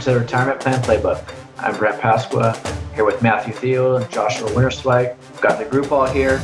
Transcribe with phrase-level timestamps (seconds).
[0.00, 1.34] welcome to the Retirement Plan Playbook.
[1.58, 2.56] I'm Brent Pasqua,
[2.94, 5.14] here with Matthew Thiel and Joshua Winterswijk.
[5.30, 6.38] We've got the group all here.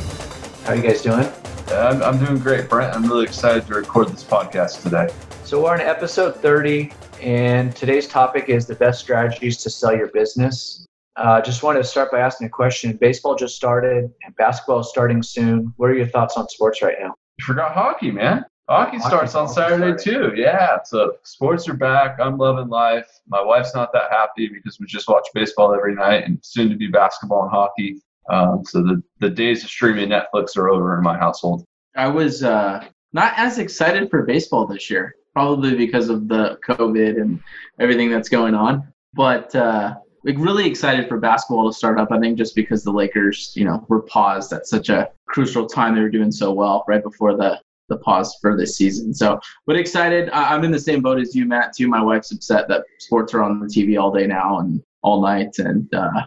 [0.63, 1.27] How are you guys doing?
[1.69, 2.95] I'm, I'm doing great, Brent.
[2.95, 5.11] I'm really excited to record this podcast today.
[5.43, 10.09] So we're on episode 30, and today's topic is the best strategies to sell your
[10.09, 10.85] business.
[11.15, 12.95] Uh, just wanted to start by asking a question.
[12.97, 15.73] Baseball just started, and basketball is starting soon.
[15.77, 17.15] What are your thoughts on sports right now?
[17.39, 18.45] You forgot hockey, man.
[18.69, 20.33] Hockey, starts on Saturday too.
[20.35, 22.19] Yeah, so sports are back.
[22.19, 23.07] I'm loving life.
[23.27, 26.75] My wife's not that happy because we just watch baseball every night, and soon to
[26.75, 28.01] be basketball and hockey.
[28.29, 31.63] Um, so the the days of streaming Netflix are over in my household.
[31.95, 37.21] I was uh, not as excited for baseball this year, probably because of the COVID
[37.21, 37.39] and
[37.79, 38.91] everything that's going on.
[39.13, 42.11] But uh, like really excited for basketball to start up.
[42.11, 45.95] I think just because the Lakers, you know, were paused at such a crucial time.
[45.95, 49.13] They were doing so well right before the the pause for this season.
[49.13, 50.29] So, but excited.
[50.31, 51.73] I'm in the same boat as you, Matt.
[51.75, 51.87] Too.
[51.87, 55.59] My wife's upset that sports are on the TV all day now and all night,
[55.59, 56.23] and uh,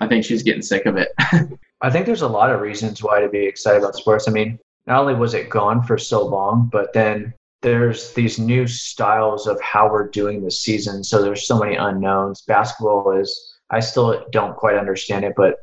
[0.00, 1.08] I think she's getting sick of it.
[1.82, 4.26] I think there's a lot of reasons why to be excited about sports.
[4.28, 8.66] I mean, not only was it gone for so long, but then there's these new
[8.66, 11.02] styles of how we're doing the season.
[11.02, 12.42] So there's so many unknowns.
[12.42, 15.56] Basketball is, I still don't quite understand it, but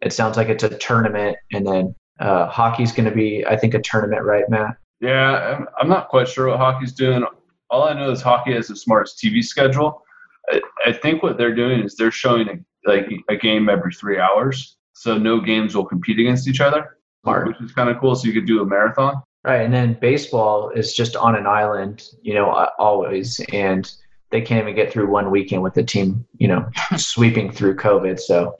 [0.00, 1.36] it sounds like it's a tournament.
[1.52, 4.76] And then uh, hockey's going to be, I think, a tournament, right, Matt?
[5.02, 7.24] Yeah, I'm, I'm not quite sure what hockey's doing.
[7.70, 10.02] All I know is hockey has the smartest TV schedule.
[10.48, 14.18] I, I think what they're doing is they're showing a, like a game every three
[14.20, 17.48] hours, so no games will compete against each other, Smart.
[17.48, 18.14] which is kind of cool.
[18.14, 19.20] So you could do a marathon.
[19.44, 23.92] Right, and then baseball is just on an island, you know, always, and
[24.30, 28.20] they can't even get through one weekend with the team, you know, sweeping through COVID.
[28.20, 28.56] So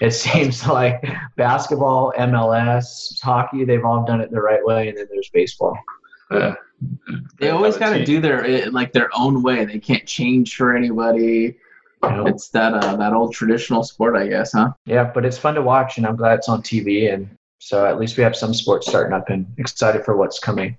[0.00, 1.04] it seems like
[1.36, 5.78] basketball, MLS, hockey, they've all done it the right way, and then there's baseball.
[6.30, 6.54] Yeah.
[7.38, 9.64] They always kind of do their eh, like their own way.
[9.64, 11.56] They can't change for anybody.
[12.02, 14.72] It's that uh, that old traditional sport, I guess, huh?
[14.84, 17.12] Yeah, but it's fun to watch, and I'm glad it's on TV.
[17.12, 20.76] And so at least we have some sports starting up and excited for what's coming.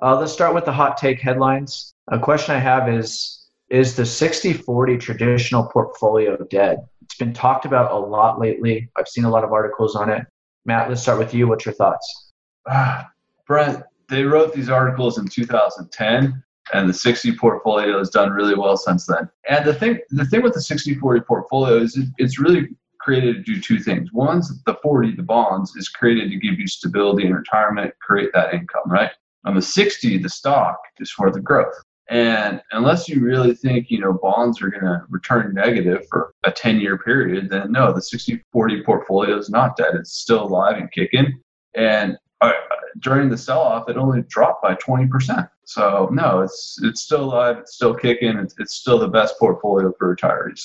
[0.00, 1.92] Uh, let's start with the hot take headlines.
[2.08, 6.86] A question I have is Is the 60 40 traditional portfolio dead?
[7.12, 8.88] It's been talked about a lot lately.
[8.96, 10.24] I've seen a lot of articles on it.
[10.64, 11.46] Matt, let's start with you.
[11.46, 12.32] What's your thoughts?
[12.64, 13.02] Uh,
[13.46, 16.42] Brent, they wrote these articles in 2010
[16.72, 19.28] and the 60 portfolio has done really well since then.
[19.46, 22.68] And the thing the thing with the 60 40 portfolio is it, it's really
[22.98, 24.08] created to do two things.
[24.14, 28.54] One's the 40, the bonds, is created to give you stability in retirement, create that
[28.54, 29.10] income, right?
[29.44, 31.74] On the 60, the stock is for the growth.
[32.08, 36.50] And unless you really think, you know, bonds are going to return negative for a
[36.50, 39.94] 10 year period, then no, the 60 40 portfolio is not dead.
[39.94, 41.40] It's still alive and kicking.
[41.74, 42.52] And uh,
[42.98, 45.48] during the sell off, it only dropped by 20%.
[45.64, 47.58] So no, it's it's still alive.
[47.58, 48.36] It's still kicking.
[48.36, 50.62] It's, it's still the best portfolio for retirees.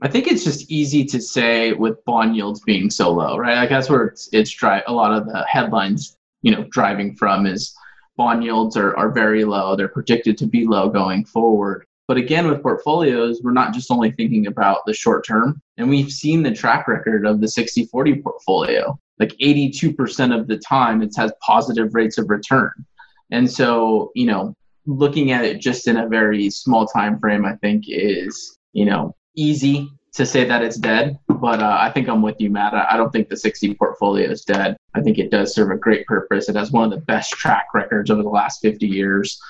[0.00, 3.56] I think it's just easy to say with bond yields being so low, right?
[3.56, 4.82] Like that's where it's it's dry.
[4.86, 7.74] A lot of the headlines, you know, driving from is
[8.18, 9.74] bond yields are, are very low.
[9.74, 11.86] They're predicted to be low going forward.
[12.08, 15.62] But again, with portfolios, we're not just only thinking about the short term.
[15.76, 18.98] And we've seen the track record of the 60 40 portfolio.
[19.18, 22.72] Like 82% of the time, it has positive rates of return.
[23.30, 24.54] And so, you know,
[24.86, 29.14] looking at it just in a very small time frame, I think is, you know,
[29.36, 32.74] easy to say that it's dead, but uh, I think I'm with you, Matt.
[32.74, 34.76] I don't think the 60 portfolio is dead.
[34.94, 36.48] I think it does serve a great purpose.
[36.48, 39.40] It has one of the best track records over the last 50 years.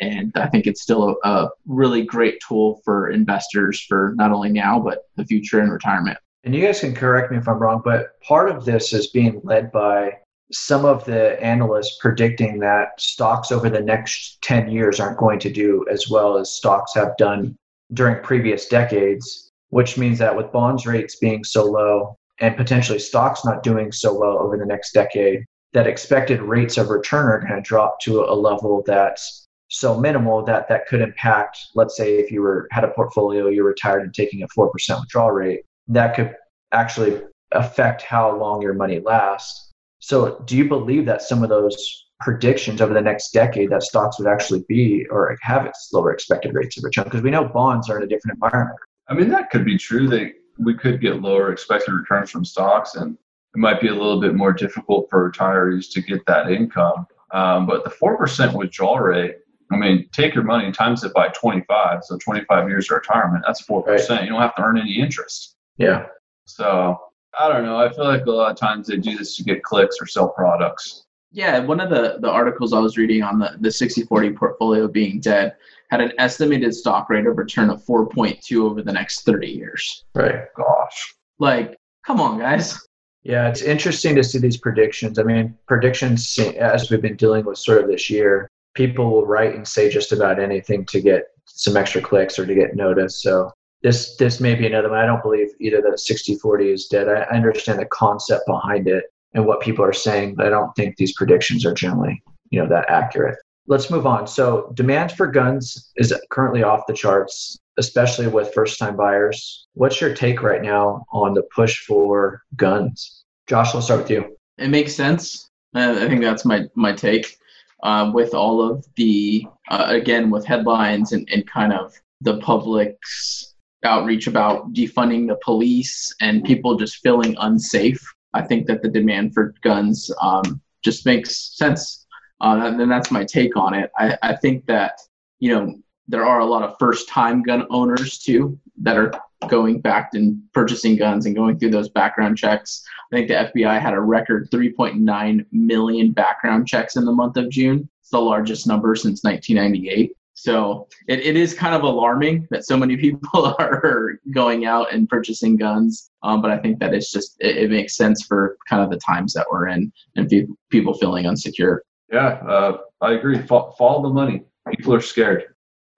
[0.00, 4.50] And I think it's still a, a really great tool for investors for not only
[4.50, 6.18] now, but the future and retirement.
[6.42, 9.40] And you guys can correct me if I'm wrong, but part of this is being
[9.44, 10.12] led by
[10.50, 15.52] some of the analysts predicting that stocks over the next 10 years aren't going to
[15.52, 17.56] do as well as stocks have done
[17.92, 23.44] during previous decades, which means that with bonds rates being so low and potentially stocks
[23.44, 27.54] not doing so well over the next decade, that expected rates of return are going
[27.54, 32.30] to drop to a level that's so minimal that that could impact let's say if
[32.30, 34.70] you were had a portfolio you're retired and taking a 4%
[35.00, 36.36] withdrawal rate that could
[36.70, 37.20] actually
[37.50, 42.80] affect how long your money lasts so do you believe that some of those predictions
[42.80, 46.78] over the next decade that stocks would actually be or have its lower expected rates
[46.78, 47.04] of return?
[47.04, 48.78] Because we know bonds are in a different environment.
[49.08, 50.08] I mean, that could be true.
[50.08, 53.14] That we could get lower expected returns from stocks, and
[53.54, 57.06] it might be a little bit more difficult for retirees to get that income.
[57.32, 59.36] Um, but the four percent withdrawal rate.
[59.72, 62.04] I mean, take your money and times it by 25.
[62.04, 63.84] So 25 years of retirement, that's 4%.
[63.84, 64.22] Right.
[64.22, 65.56] You don't have to earn any interest.
[65.76, 66.06] Yeah.
[66.44, 66.96] So
[67.38, 67.76] I don't know.
[67.76, 70.28] I feel like a lot of times they do this to get clicks or sell
[70.28, 71.05] products.
[71.32, 75.20] Yeah, one of the, the articles I was reading on the, the 60-40 portfolio being
[75.20, 75.56] dead
[75.90, 80.04] had an estimated stock rate of return of 4.2 over the next 30 years.
[80.14, 80.44] Right.
[80.56, 81.14] Gosh.
[81.38, 82.80] Like, come on, guys.
[83.22, 85.18] Yeah, it's interesting to see these predictions.
[85.18, 89.54] I mean, predictions, as we've been dealing with sort of this year, people will write
[89.54, 93.22] and say just about anything to get some extra clicks or to get noticed.
[93.22, 93.50] So
[93.82, 94.98] this this may be another one.
[94.98, 97.08] I don't believe either that 60-40 is dead.
[97.08, 100.96] I understand the concept behind it and what people are saying, but I don't think
[100.96, 103.36] these predictions are generally, you know, that accurate.
[103.66, 104.26] Let's move on.
[104.26, 109.66] So demand for guns is currently off the charts, especially with first-time buyers.
[109.74, 113.24] What's your take right now on the push for guns?
[113.48, 114.36] Josh, let's start with you.
[114.58, 115.50] It makes sense.
[115.74, 117.36] I think that's my my take.
[117.82, 121.92] Uh, with all of the uh, again with headlines and, and kind of
[122.22, 128.02] the public's outreach about defunding the police and people just feeling unsafe.
[128.36, 132.06] I think that the demand for guns um, just makes sense.
[132.40, 133.90] Uh, and that's my take on it.
[133.98, 135.00] I, I think that,
[135.38, 135.74] you know,
[136.06, 139.10] there are a lot of first time gun owners too that are
[139.48, 142.84] going back and purchasing guns and going through those background checks.
[143.10, 147.48] I think the FBI had a record 3.9 million background checks in the month of
[147.48, 147.88] June.
[148.00, 150.12] It's the largest number since 1998.
[150.36, 155.08] So it, it is kind of alarming that so many people are going out and
[155.08, 156.10] purchasing guns.
[156.22, 158.98] Um, but I think that it's just, it, it, makes sense for kind of the
[158.98, 161.78] times that we're in and pe- people feeling unsecure.
[162.12, 163.40] Yeah, uh, I agree.
[163.42, 164.42] Follow, follow the money.
[164.76, 165.44] People are scared.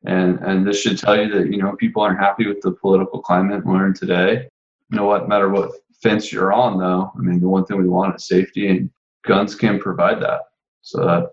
[0.07, 3.21] And, and this should tell you that, you know, people aren't happy with the political
[3.21, 4.49] climate we're in today.
[4.91, 7.77] You know what, no matter what fence you're on, though, I mean, the one thing
[7.77, 8.89] we want is safety, and
[9.27, 10.43] guns can provide that.
[10.83, 11.31] So that,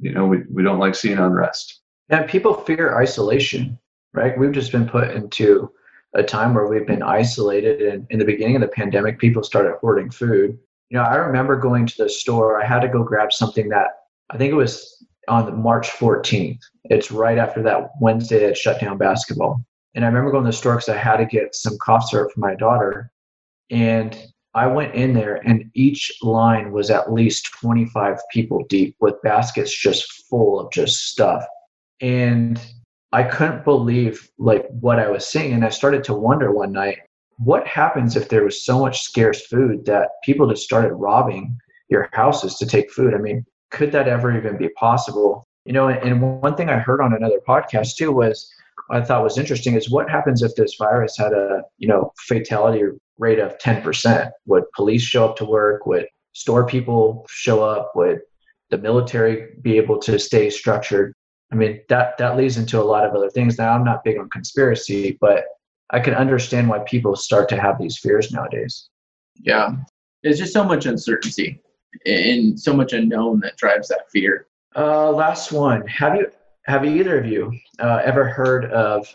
[0.00, 1.79] you know, we, we don't like seeing unrest.
[2.10, 3.78] Yeah, people fear isolation,
[4.14, 4.36] right?
[4.36, 5.70] We've just been put into
[6.14, 7.82] a time where we've been isolated.
[7.82, 10.58] And in the beginning of the pandemic, people started hoarding food.
[10.88, 12.60] You know, I remember going to the store.
[12.60, 13.90] I had to go grab something that
[14.30, 16.58] I think it was on March 14th.
[16.84, 19.64] It's right after that Wednesday that shut down basketball.
[19.94, 22.32] And I remember going to the store because I had to get some cough syrup
[22.32, 23.12] for my daughter.
[23.70, 24.18] And
[24.54, 29.72] I went in there, and each line was at least 25 people deep with baskets
[29.72, 31.44] just full of just stuff
[32.00, 32.60] and
[33.12, 35.52] I couldn't believe like what I was seeing.
[35.52, 36.98] And I started to wonder one night,
[37.38, 41.56] what happens if there was so much scarce food that people just started robbing
[41.88, 43.14] your houses to take food?
[43.14, 45.46] I mean, could that ever even be possible?
[45.64, 48.50] You know, and one thing I heard on another podcast too was
[48.90, 52.84] I thought was interesting is what happens if this virus had a, you know, fatality
[53.18, 54.30] rate of 10%?
[54.46, 55.86] Would police show up to work?
[55.86, 57.92] Would store people show up?
[57.94, 58.20] Would
[58.70, 61.12] the military be able to stay structured?
[61.52, 63.58] I mean, that that leads into a lot of other things.
[63.58, 65.44] Now, I'm not big on conspiracy, but
[65.90, 68.88] I can understand why people start to have these fears nowadays.
[69.34, 69.74] Yeah,
[70.22, 71.60] there's just so much uncertainty
[72.06, 74.46] and so much unknown that drives that fear.
[74.76, 75.86] Uh, last one.
[75.88, 76.30] Have you
[76.66, 79.08] have either of you uh, ever heard of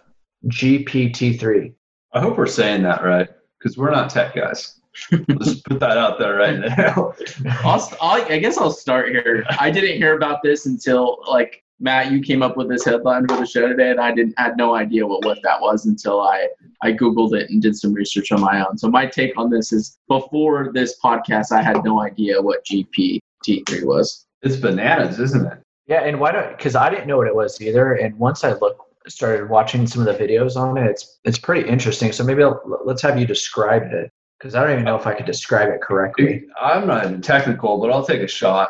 [0.48, 1.74] GPT-3?
[2.14, 3.30] I hope we're saying that right
[3.60, 4.80] because we're not tech guys.
[5.12, 7.14] Let's put that out there right now.
[7.64, 9.46] I'll, I'll, I guess I'll start here.
[9.60, 13.38] I didn't hear about this until like Matt, you came up with this headline for
[13.38, 16.48] the show today, and I didn't had no idea what, what that was until I
[16.82, 18.78] I googled it and did some research on my own.
[18.78, 23.20] So my take on this is before this podcast, I had no idea what GPT
[23.46, 24.26] three was.
[24.42, 25.58] It's bananas, isn't it?
[25.88, 26.56] Yeah, and why don't?
[26.56, 30.06] Because I didn't know what it was either, and once I looked started watching some
[30.06, 32.12] of the videos on it, it's it's pretty interesting.
[32.12, 35.14] So maybe I'll, let's have you describe it because I don't even know if I
[35.14, 36.46] could describe it correctly.
[36.60, 38.70] I'm not even technical, but I'll take a shot.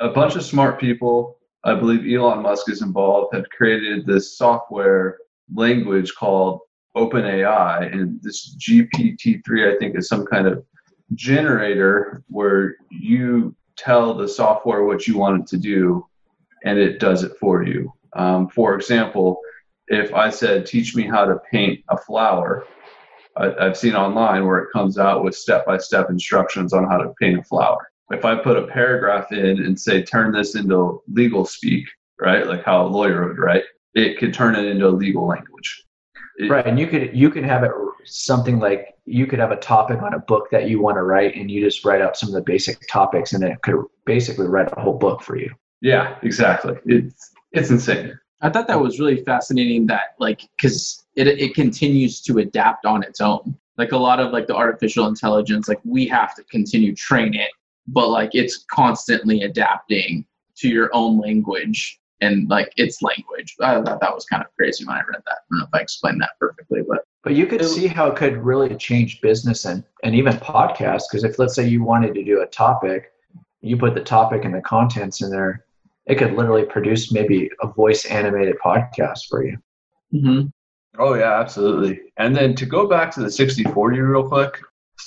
[0.00, 5.18] A bunch of smart people I believe Elon Musk is involved, have created this software
[5.54, 6.60] language called
[6.96, 7.92] OpenAI.
[7.92, 10.64] And this GPT-3, I think, is some kind of
[11.14, 16.06] generator where you tell the software what you want it to do
[16.64, 17.92] and it does it for you.
[18.14, 19.40] Um, for example,
[19.88, 22.66] if I said, teach me how to paint a flower,
[23.36, 26.98] I, I've seen online where it comes out with step by step instructions on how
[26.98, 31.02] to paint a flower if I put a paragraph in and say turn this into
[31.08, 31.86] legal speak,
[32.20, 33.64] right, like how a lawyer would write,
[33.94, 35.84] it could turn it into a legal language.
[36.38, 37.70] It, right, and you could you could have it
[38.04, 41.36] something like you could have a topic on a book that you want to write,
[41.36, 43.76] and you just write out some of the basic topics, and it could
[44.06, 45.50] basically write a whole book for you.
[45.80, 46.74] Yeah, exactly.
[46.86, 48.18] It's it's insane.
[48.40, 49.86] I thought that was really fascinating.
[49.86, 53.56] That like because it it continues to adapt on its own.
[53.78, 57.50] Like a lot of like the artificial intelligence, like we have to continue train it
[57.88, 60.24] but like it's constantly adapting
[60.56, 63.56] to your own language and like its language.
[63.60, 65.32] I thought that was kind of crazy when I read that.
[65.32, 68.16] I don't know if I explained that perfectly, but but you could see how it
[68.16, 71.04] could really change business and and even podcasts.
[71.10, 73.12] Because if let's say you wanted to do a topic,
[73.60, 75.64] you put the topic and the contents in there,
[76.06, 79.56] it could literally produce maybe a voice animated podcast for you.
[80.14, 80.46] Mm-hmm.
[80.98, 82.00] Oh yeah, absolutely.
[82.18, 84.60] And then to go back to the 60-40 real quick,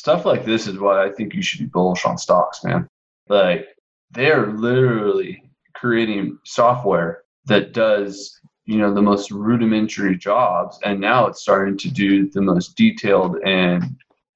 [0.05, 2.87] stuff like this is why I think you should be bullish on stocks, man.
[3.27, 3.69] Like
[4.11, 5.41] they're literally
[5.73, 11.89] creating software that does you know the most rudimentary jobs and now it's starting to
[11.89, 13.83] do the most detailed and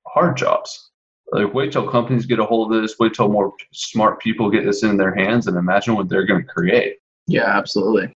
[0.07, 0.91] hard jobs
[1.31, 4.65] like wait till companies get a hold of this wait till more smart people get
[4.65, 6.97] this in their hands and imagine what they're going to create
[7.27, 8.11] Yeah, absolutely.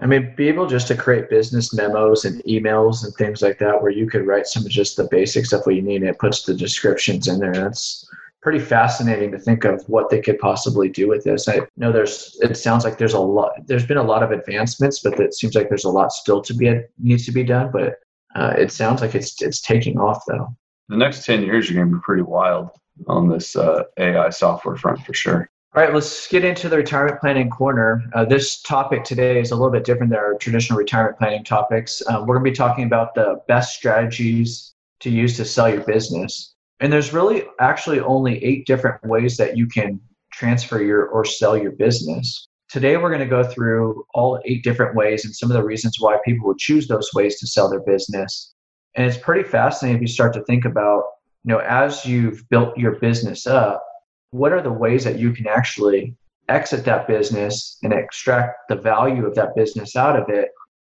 [0.00, 3.80] I mean, be able just to create business memos and emails and things like that,
[3.82, 6.18] where you could write some of just the basic stuff what you need, and it
[6.18, 7.52] puts the descriptions in there.
[7.52, 8.08] That's
[8.40, 11.48] pretty fascinating to think of what they could possibly do with this.
[11.48, 15.00] I know there's, it sounds like there's a lot, there's been a lot of advancements,
[15.00, 17.70] but it seems like there's a lot still to be needs to be done.
[17.72, 17.96] But
[18.34, 20.54] uh, it sounds like it's it's taking off though.
[20.88, 22.70] the next 10 years are going to be pretty wild
[23.06, 27.20] on this uh, ai software front for sure All right, let's get into the retirement
[27.20, 28.02] planning corner.
[28.14, 32.02] Uh, this topic today is a little bit different than our traditional retirement planning topics.
[32.08, 35.82] Um, we're going to be talking about the best strategies to use to sell your
[35.82, 36.54] business.
[36.80, 40.00] And there's really actually only eight different ways that you can
[40.32, 42.48] transfer your or sell your business.
[42.70, 45.98] Today, we're going to go through all eight different ways and some of the reasons
[46.00, 48.54] why people would choose those ways to sell their business.
[48.94, 51.04] And it's pretty fascinating if you start to think about,
[51.44, 53.84] you know, as you've built your business up,
[54.30, 56.14] what are the ways that you can actually
[56.48, 60.48] exit that business and extract the value of that business out of it,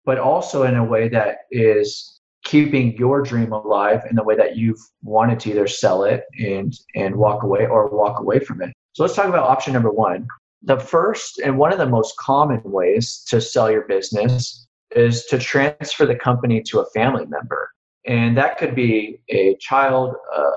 [0.05, 4.57] but also in a way that is keeping your dream alive in the way that
[4.57, 8.73] you've wanted to either sell it and and walk away or walk away from it.
[8.93, 10.27] So let's talk about option number one.
[10.63, 15.37] The first and one of the most common ways to sell your business is to
[15.37, 17.69] transfer the company to a family member.
[18.05, 20.51] And that could be a child, uh,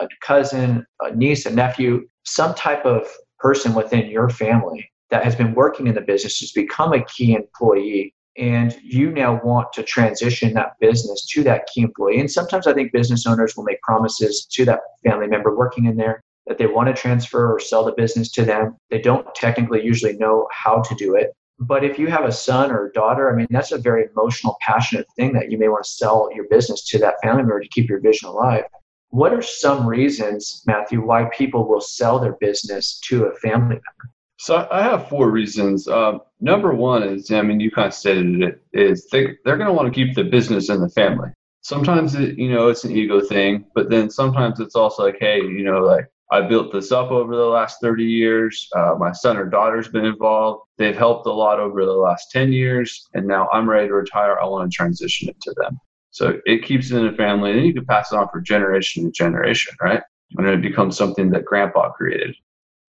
[0.00, 3.06] a cousin, a niece, a nephew, some type of
[3.38, 7.34] person within your family that has been working in the business has become a key
[7.34, 12.20] employee and you now want to transition that business to that key employee.
[12.20, 15.96] And sometimes i think business owners will make promises to that family member working in
[15.96, 18.76] there that they want to transfer or sell the business to them.
[18.90, 21.32] They don't technically usually know how to do it.
[21.60, 24.56] But if you have a son or a daughter i mean that's a very emotional
[24.60, 27.68] passionate thing that you may want to sell your business to that family member to
[27.68, 28.64] keep your vision alive
[29.10, 34.12] what are some reasons, Matthew, why people will sell their business to a family member?
[34.38, 35.88] So I have four reasons.
[35.88, 39.66] Um, number one is, I mean, you kind of stated it, is they, they're going
[39.66, 41.30] to want to keep the business in the family.
[41.62, 45.38] Sometimes, it, you know, it's an ego thing, but then sometimes it's also like, hey,
[45.38, 48.68] you know, like I built this up over the last 30 years.
[48.76, 50.66] Uh, my son or daughter's been involved.
[50.76, 54.38] They've helped a lot over the last 10 years, and now I'm ready to retire.
[54.38, 55.80] I want to transition it to them.
[56.18, 59.04] So it keeps it in the family, and you can pass it on for generation
[59.04, 60.02] to generation, right?
[60.36, 62.34] And it becomes something that grandpa created.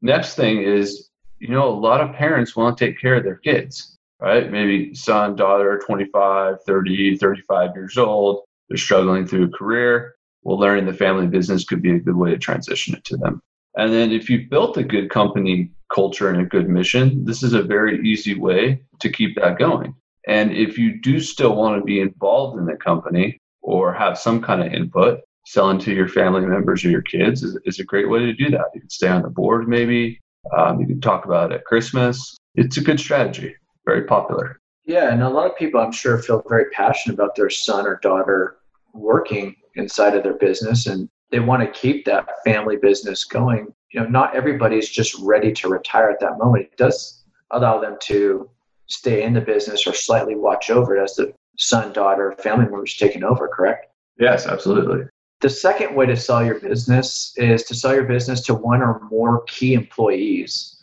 [0.00, 3.36] Next thing is, you know, a lot of parents want to take care of their
[3.36, 4.50] kids, right?
[4.50, 8.44] Maybe son, daughter, 25, 30, 35 years old.
[8.70, 10.14] They're struggling through a career.
[10.42, 13.42] Well, learning the family business could be a good way to transition it to them.
[13.76, 17.52] And then if you've built a good company culture and a good mission, this is
[17.52, 19.94] a very easy way to keep that going.
[20.28, 24.40] And if you do still want to be involved in the company or have some
[24.40, 28.08] kind of input, selling to your family members or your kids is, is a great
[28.10, 28.66] way to do that.
[28.74, 30.20] You can stay on the board, maybe.
[30.56, 32.36] Um, you can talk about it at Christmas.
[32.54, 33.54] It's a good strategy,
[33.86, 34.60] very popular.
[34.84, 37.98] Yeah, and a lot of people, I'm sure, feel very passionate about their son or
[38.02, 38.58] daughter
[38.92, 43.72] working inside of their business and they want to keep that family business going.
[43.92, 46.64] You know, not everybody's just ready to retire at that moment.
[46.72, 48.50] It does allow them to
[48.88, 52.96] stay in the business or slightly watch over it as the son, daughter, family members
[52.96, 53.86] taking over, correct?
[54.18, 55.06] Yes, absolutely.
[55.40, 59.00] The second way to sell your business is to sell your business to one or
[59.10, 60.76] more key employees.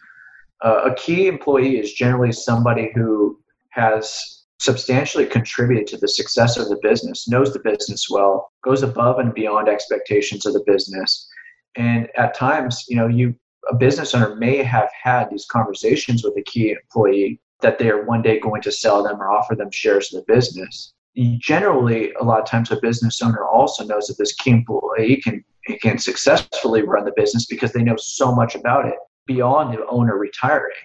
[0.63, 3.37] Uh, a key employee is generally somebody who
[3.71, 9.19] has substantially contributed to the success of the business, knows the business well, goes above
[9.19, 11.27] and beyond expectations of the business.
[11.75, 13.35] And at times, you know, you
[13.69, 18.03] a business owner may have had these conversations with a key employee that they are
[18.03, 20.93] one day going to sell them or offer them shares of the business.
[21.37, 25.43] Generally, a lot of times a business owner also knows that this key employee can
[25.81, 28.95] can successfully run the business because they know so much about it
[29.25, 30.75] beyond the owner retiring.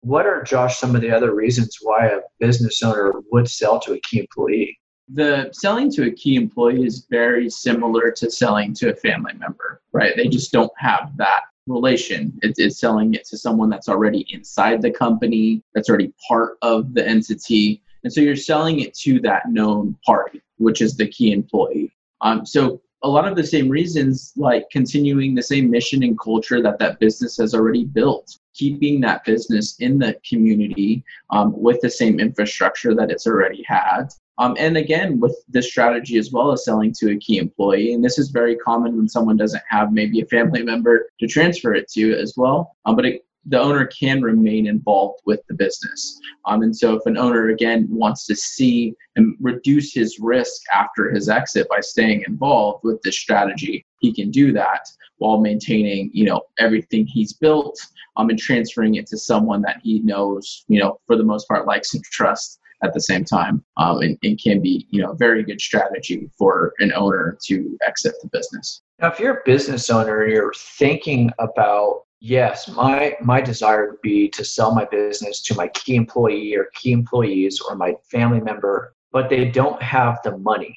[0.00, 3.94] What are Josh some of the other reasons why a business owner would sell to
[3.94, 4.78] a key employee?
[5.08, 9.82] The selling to a key employee is very similar to selling to a family member,
[9.92, 10.14] right?
[10.16, 12.38] They just don't have that relation.
[12.42, 16.94] It's, it's selling it to someone that's already inside the company, that's already part of
[16.94, 17.82] the entity.
[18.02, 21.94] And so you're selling it to that known party, which is the key employee.
[22.20, 26.62] Um, so a lot of the same reasons, like continuing the same mission and culture
[26.62, 31.90] that that business has already built, keeping that business in the community um, with the
[31.90, 34.08] same infrastructure that it's already had.
[34.38, 38.04] Um, and again, with this strategy as well as selling to a key employee, and
[38.04, 41.88] this is very common when someone doesn't have maybe a family member to transfer it
[41.92, 42.76] to as well.
[42.84, 46.18] Um, but it the owner can remain involved with the business.
[46.46, 51.10] Um, and so, if an owner again wants to see and reduce his risk after
[51.10, 54.86] his exit by staying involved with this strategy, he can do that
[55.18, 57.78] while maintaining, you know, everything he's built
[58.16, 61.66] um, and transferring it to someone that he knows, you know, for the most part,
[61.66, 65.16] likes and trusts at the same time um, and, and can be you know a
[65.16, 69.90] very good strategy for an owner to exit the business now if you're a business
[69.90, 75.42] owner and you're thinking about yes, my my desire would be to sell my business
[75.42, 80.18] to my key employee or key employees or my family member, but they don't have
[80.24, 80.76] the money.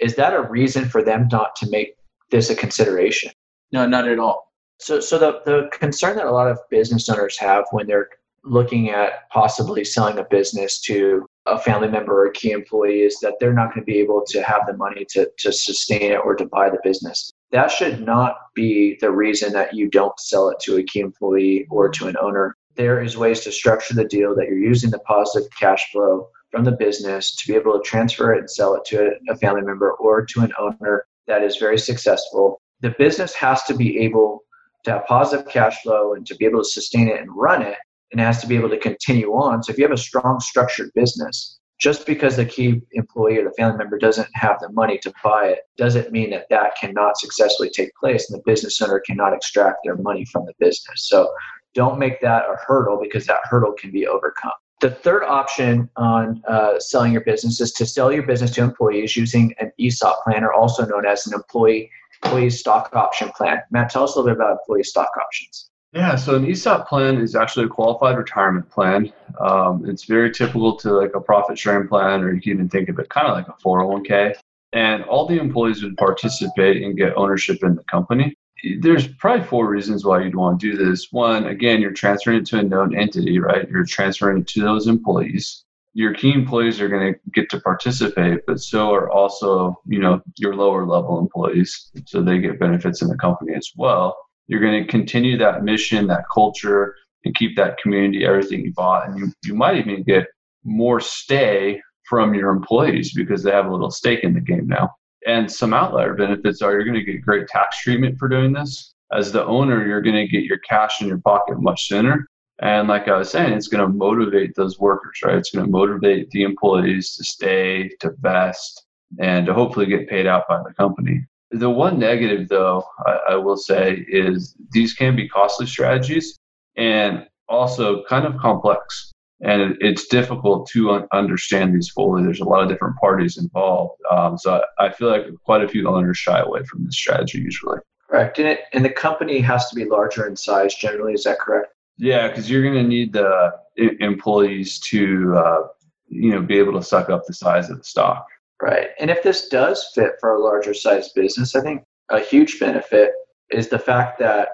[0.00, 1.94] Is that a reason for them not to make
[2.30, 3.30] this a consideration?
[3.72, 4.52] No, not at all.
[4.78, 8.08] So, so the, the concern that a lot of business owners have when they're
[8.44, 13.18] looking at possibly selling a business to a family member or a key employee is
[13.20, 16.20] that they're not going to be able to have the money to, to sustain it
[16.24, 20.48] or to buy the business that should not be the reason that you don't sell
[20.50, 22.56] it to a key employee or to an owner.
[22.76, 26.64] There is ways to structure the deal that you're using the positive cash flow from
[26.64, 29.92] the business to be able to transfer it and sell it to a family member
[29.92, 32.60] or to an owner that is very successful.
[32.80, 34.40] The business has to be able
[34.84, 37.76] to have positive cash flow and to be able to sustain it and run it
[38.12, 39.62] and it has to be able to continue on.
[39.62, 43.52] So if you have a strong structured business, just because the key employee or the
[43.52, 47.70] family member doesn't have the money to buy it doesn't mean that that cannot successfully
[47.70, 51.32] take place and the business owner cannot extract their money from the business so
[51.72, 56.42] don't make that a hurdle because that hurdle can be overcome the third option on
[56.48, 60.42] uh, selling your business is to sell your business to employees using an ESOP plan,
[60.42, 61.90] or also known as an employee
[62.22, 63.60] employee stock option plan.
[63.70, 65.69] Matt, tell us a little bit about employee stock options.
[65.92, 69.12] Yeah, so an ESOP plan is actually a qualified retirement plan.
[69.40, 72.88] Um, it's very typical to like a profit sharing plan, or you can even think
[72.88, 74.34] of it kind of like a 401k.
[74.72, 78.36] And all the employees would participate and get ownership in the company.
[78.78, 81.08] There's probably four reasons why you'd want to do this.
[81.10, 83.68] One, again, you're transferring it to a known entity, right?
[83.68, 85.64] You're transferring it to those employees.
[85.94, 90.22] Your key employees are going to get to participate, but so are also, you know,
[90.36, 91.90] your lower level employees.
[92.06, 94.16] So they get benefits in the company as well
[94.50, 99.08] you're going to continue that mission, that culture, and keep that community, everything you bought.
[99.08, 100.26] And you, you might even get
[100.64, 104.90] more stay from your employees because they have a little stake in the game now.
[105.24, 108.92] And some outlier benefits are you're going to get great tax treatment for doing this.
[109.12, 112.26] As the owner, you're going to get your cash in your pocket much sooner.
[112.60, 115.36] And like I was saying, it's going to motivate those workers, right?
[115.36, 118.84] It's going to motivate the employees to stay, to vest,
[119.20, 121.24] and to hopefully get paid out by the company.
[121.52, 126.36] The one negative, though, I, I will say, is these can be costly strategies
[126.76, 129.10] and also kind of complex.
[129.42, 132.22] And it's difficult to un- understand these fully.
[132.22, 134.00] There's a lot of different parties involved.
[134.10, 137.38] Um, so I, I feel like quite a few owners shy away from this strategy
[137.38, 137.78] usually.
[138.08, 138.38] Correct.
[138.38, 141.14] And, it, and the company has to be larger in size generally.
[141.14, 141.72] Is that correct?
[141.96, 145.62] Yeah, because you're going to need the employees to, uh,
[146.08, 148.26] you know, be able to suck up the size of the stock.
[148.62, 148.88] Right.
[148.98, 153.12] And if this does fit for a larger size business, I think a huge benefit
[153.50, 154.50] is the fact that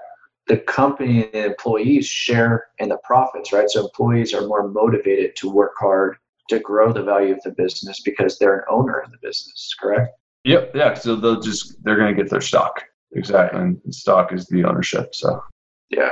[0.47, 3.69] the company and the employees share in the profits, right?
[3.69, 6.15] So employees are more motivated to work hard
[6.49, 10.15] to grow the value of the business because they're an owner of the business, correct?
[10.45, 10.71] Yep.
[10.73, 10.93] Yeah.
[10.93, 12.81] So they'll just they're going to get their stock
[13.13, 15.13] exactly, and stock is the ownership.
[15.13, 15.41] So
[15.89, 16.11] yeah,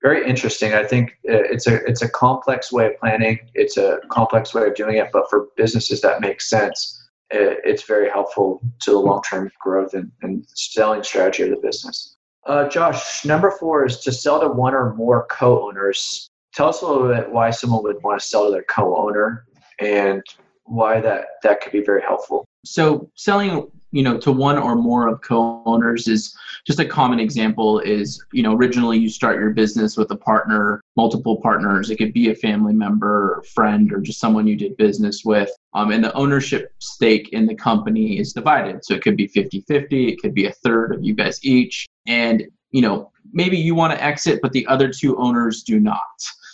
[0.00, 0.74] very interesting.
[0.74, 3.40] I think uh, it's a it's a complex way of planning.
[3.54, 7.01] It's a complex way of doing it, but for businesses that makes sense
[7.32, 12.16] it's very helpful to the long-term growth and, and selling strategy of the business.
[12.46, 16.28] Uh, Josh, number four is to sell to one or more co-owners.
[16.54, 19.44] Tell us a little bit why someone would want to sell to their co-owner
[19.78, 20.22] and
[20.64, 22.44] why that that could be very helpful.
[22.64, 27.78] So selling you know to one or more of co-owners is just a common example
[27.80, 31.90] is you know originally you start your business with a partner multiple partners.
[31.90, 35.50] It could be a family member or friend or just someone you did business with.
[35.74, 38.84] Um, and the ownership stake in the company is divided.
[38.84, 41.86] So it could be 50-50 it could be a third of you guys each.
[42.06, 46.00] And you know maybe you want to exit but the other two owners do not.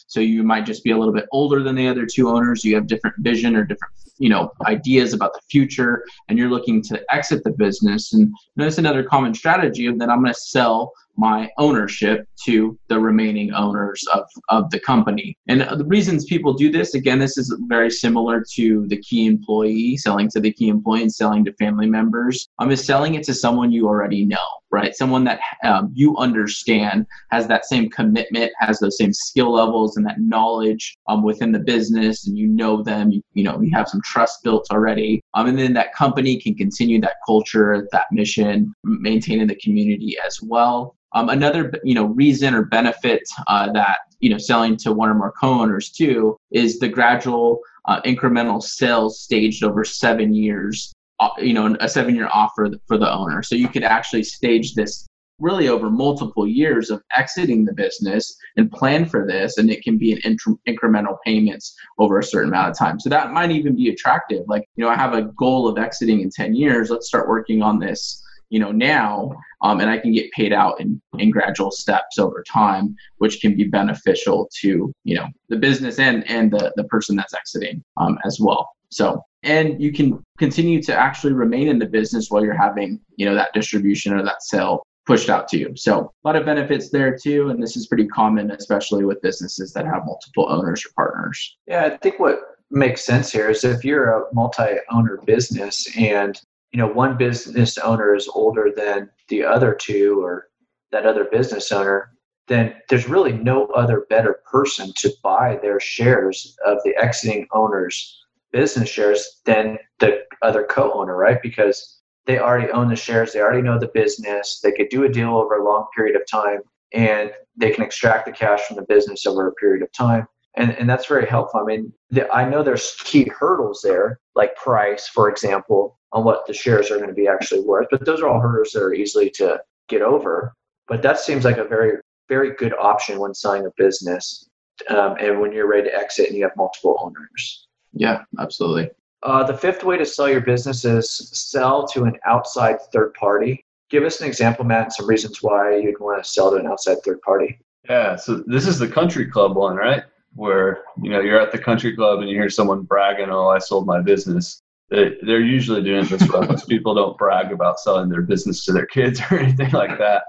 [0.07, 2.65] So you might just be a little bit older than the other two owners.
[2.65, 6.83] You have different vision or different you know ideas about the future and you're looking
[6.83, 10.93] to exit the business and that's another common strategy of that i'm going to sell
[11.19, 15.37] my ownership to the remaining owners of, of the company.
[15.49, 19.97] And the reasons people do this, again, this is very similar to the key employee,
[19.97, 22.49] selling to the key employee and selling to family members.
[22.61, 24.47] I'm just selling it to someone you already know,
[24.79, 24.95] right?
[24.95, 30.07] Someone that um, you understand has that same commitment, has those same skill levels and
[30.07, 33.89] that knowledge um, within the business, and you know them, you, you know, you have
[33.89, 35.21] some trust built already.
[35.35, 40.39] Um, and then that company can continue that culture, that mission, maintaining the community as
[40.41, 40.95] well.
[41.15, 45.15] Um, another you know reason or benefit uh, that you know selling to one or
[45.15, 50.93] more co-owners too is the gradual uh, incremental sales staged over seven years.
[51.21, 53.43] Uh, you know, a seven-year offer for the owner.
[53.43, 55.09] So you could actually stage this
[55.41, 59.97] really over multiple years of exiting the business and plan for this and it can
[59.97, 60.37] be an
[60.69, 62.99] incremental payments over a certain amount of time.
[62.99, 64.45] So that might even be attractive.
[64.49, 66.91] Like you know i have a goal of exiting in 10 years.
[66.91, 69.31] Let's start working on this you know now
[69.63, 73.55] um, and i can get paid out in, in gradual steps over time which can
[73.55, 78.19] be beneficial to you know the business and and the, the person that's exiting um,
[78.25, 82.57] as well so and you can continue to actually remain in the business while you're
[82.57, 85.73] having you know that distribution or that sale pushed out to you.
[85.75, 89.73] So a lot of benefits there too and this is pretty common especially with businesses
[89.73, 91.57] that have multiple owners or partners.
[91.67, 96.41] Yeah i think what makes sense here is if you're a multi-owner business and
[96.73, 100.49] you know one business owner is older than the other two or
[100.93, 102.13] that other business owner
[102.47, 108.19] then there's really no other better person to buy their shares of the exiting owner's
[108.53, 113.63] business shares than the other co-owner right because they already own the shares they already
[113.63, 116.61] know the business they could do a deal over a long period of time
[116.95, 120.73] and they can extract the cash from the business over a period of time and,
[120.73, 125.09] and that's very helpful i mean the, i know there's key hurdles there like price
[125.09, 127.89] for example on what the shares are going to be actually worth.
[127.91, 130.55] But those are all hurdles that are easily to get over.
[130.87, 134.49] But that seems like a very, very good option when selling a business
[134.89, 137.68] um, and when you're ready to exit and you have multiple owners.
[137.99, 138.91] Yeah, absolutely.
[139.25, 143.65] Uh, the fifth way to sell your business is sell to an outside third party.
[143.91, 146.67] Give us an example, Matt, and some reasons why you'd want to sell to an
[146.67, 147.59] outside third party.
[147.89, 150.05] Yeah, so this is the country club one, right?
[150.35, 153.59] Where you know you're at the country club and you hear someone bragging, "Oh, I
[153.59, 156.43] sold my business." they're usually doing this well.
[156.43, 160.23] Most people don't brag about selling their business to their kids or anything like that.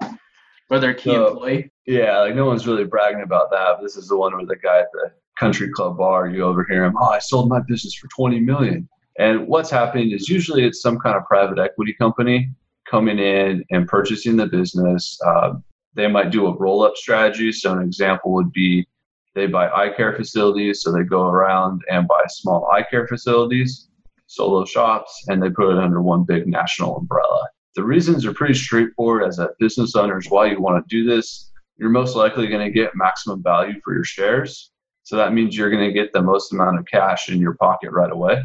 [0.69, 1.71] Or their key so, employee.
[1.86, 3.77] Yeah, like no one's really bragging about that.
[3.82, 6.95] This is the one where the guy at the country club bar, you overhear him,
[6.99, 8.88] "Oh, I sold my business for 20 million.
[9.17, 12.49] And what's happening is usually it's some kind of private equity company
[12.89, 15.19] coming in and purchasing the business.
[15.25, 15.56] Uh,
[15.93, 17.52] they might do a roll-up strategy.
[17.52, 18.88] So an example would be
[19.36, 23.89] they buy eye care facilities, so they go around and buy small eye care facilities
[24.30, 27.47] solo shops, and they put it under one big national umbrella.
[27.75, 31.04] The reasons are pretty straightforward as a business owner is why you want to do
[31.04, 31.52] this.
[31.78, 34.71] You're most likely going to get maximum value for your shares.
[35.09, 37.89] So that means you're going to get the most amount of cash in your pocket
[37.89, 38.43] right away.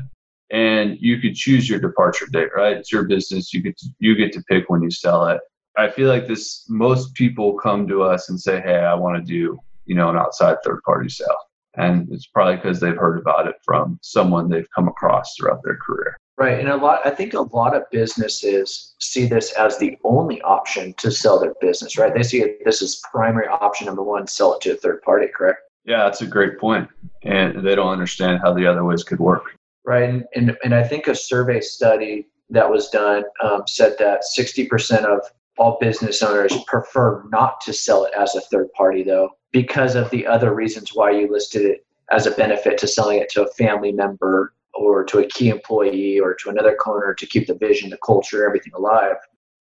[0.50, 2.79] And you could choose your departure date, right?
[2.79, 3.53] It's your business.
[3.53, 5.42] You get to, you get to pick when you sell it.
[5.77, 9.22] I feel like this most people come to us and say, "Hey, I want to
[9.22, 11.37] do, you know, an outside third party sale."
[11.77, 15.77] and it's probably because they've heard about it from someone they've come across throughout their
[15.77, 16.16] career.
[16.37, 17.00] Right, and a lot.
[17.05, 21.55] I think a lot of businesses see this as the only option to sell their
[21.61, 21.98] business.
[21.98, 25.03] Right, they see it, this is primary option number one: sell it to a third
[25.03, 25.27] party.
[25.35, 25.61] Correct.
[25.85, 26.88] Yeah, that's a great point,
[27.23, 29.57] and they don't understand how the other ways could work.
[29.85, 34.25] Right, and and, and I think a survey study that was done um, said that
[34.25, 35.20] sixty percent of
[35.59, 40.11] all business owners prefer not to sell it as a third party, though, because of
[40.11, 43.53] the other reasons why you listed it as a benefit to selling it to a
[43.53, 47.90] family member or to a key employee or to another owner to keep the vision,
[47.90, 49.16] the culture, everything alive.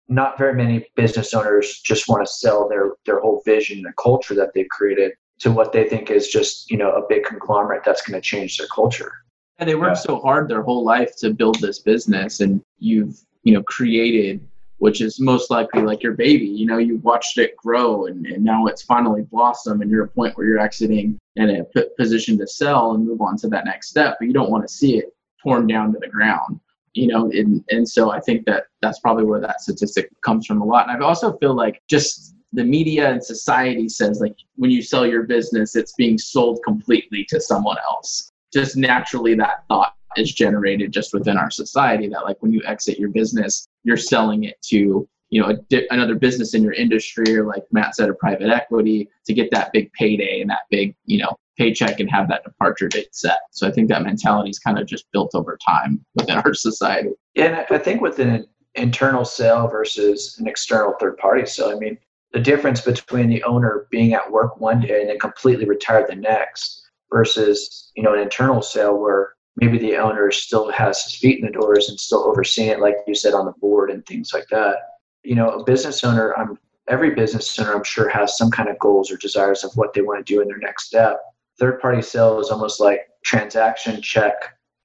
[0.09, 4.36] Not very many business owners just want to sell their their whole vision, the culture
[4.36, 5.12] that they've created
[5.43, 8.58] to what they think is just you know a big conglomerate that's going to change
[8.58, 9.12] their culture.
[9.60, 10.15] And they worked yeah.
[10.15, 14.41] so hard their whole life to build this business, and you've you know created
[14.84, 16.45] which is most likely like your baby.
[16.45, 20.10] You know, you watched it grow and, and now it's finally blossom and you're at
[20.10, 23.47] a point where you're exiting and a p- position to sell and move on to
[23.47, 26.60] that next step, but you don't want to see it torn down to the ground.
[26.95, 30.62] You know, and, and so I think that that's probably where that statistic comes from
[30.62, 30.89] a lot.
[30.89, 35.05] And I also feel like just the media and society says like when you sell
[35.05, 38.31] your business, it's being sold completely to someone else.
[38.53, 42.99] Just naturally, that thought is generated just within our society that like when you exit
[42.99, 47.45] your business you're selling it to you know di- another business in your industry or
[47.45, 51.17] like matt said a private equity to get that big payday and that big you
[51.17, 54.79] know paycheck and have that departure date set so i think that mentality is kind
[54.79, 59.67] of just built over time within our society and i think with an internal sale
[59.67, 61.97] versus an external third party sale i mean
[62.34, 66.15] the difference between the owner being at work one day and then completely retired the
[66.15, 71.39] next versus you know an internal sale where maybe the owner still has his feet
[71.39, 74.34] in the doors and still overseeing it like you said on the board and things
[74.34, 74.78] like that.
[75.24, 76.58] You know a business owner i'm
[76.89, 80.02] every business owner i'm sure has some kind of goals or desires of what they
[80.02, 81.22] want to do in their next step.
[81.60, 84.34] Third party sale is almost like transaction check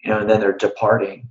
[0.04, 1.26] you know and then they're departing.